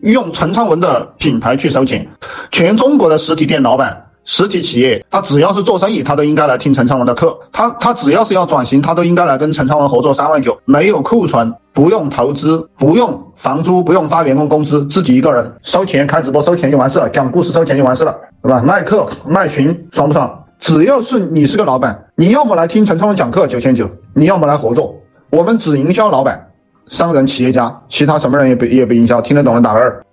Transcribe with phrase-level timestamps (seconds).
[0.00, 2.08] 用陈昌文的品牌去收钱。
[2.50, 7.38] 全中国的实体店老板、实体企业，他只要是做生意，他都应该来听陈昌文的课。
[7.52, 10.14] 他他只要是要转型，他都应该来跟陈昌文合作。
[10.14, 18.62] 三万九，没有库存，不用投资，不用房租，不用发员工工资，自己一个人收钱开直播收钱就完事了，讲故事收钱就完事了，对吧？
[18.62, 20.44] 卖课卖群爽不爽？
[20.58, 24.96] 只要是你是个老板，你要么来听陈昌文讲课九千九，你要么来合作。
[25.30, 26.49] 我们只营销老板、
[26.90, 29.20] 商人、企业家，其他什么人也不也不营销。
[29.20, 30.04] 听得懂的打个二。